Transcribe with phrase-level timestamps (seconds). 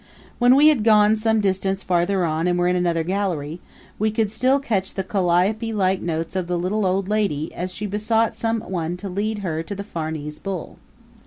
[0.39, 3.61] When we had gone some distance farther on and were in another gallery,
[3.99, 7.85] we could still catch the calliope like notes of the little old lady, as she
[7.85, 10.79] besought some one to lead her to the Farnese Bull.